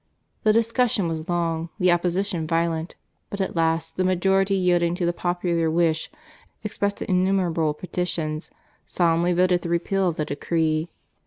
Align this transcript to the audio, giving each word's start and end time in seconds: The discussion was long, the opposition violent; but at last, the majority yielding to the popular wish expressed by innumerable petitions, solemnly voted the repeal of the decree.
The 0.41 0.51
discussion 0.51 1.07
was 1.07 1.29
long, 1.29 1.69
the 1.77 1.91
opposition 1.91 2.47
violent; 2.47 2.95
but 3.29 3.39
at 3.39 3.55
last, 3.55 3.97
the 3.97 4.03
majority 4.03 4.55
yielding 4.55 4.95
to 4.95 5.05
the 5.05 5.13
popular 5.13 5.69
wish 5.69 6.09
expressed 6.63 7.01
by 7.01 7.05
innumerable 7.07 7.75
petitions, 7.75 8.49
solemnly 8.83 9.31
voted 9.33 9.61
the 9.61 9.69
repeal 9.69 10.07
of 10.09 10.15
the 10.15 10.25
decree. 10.25 10.89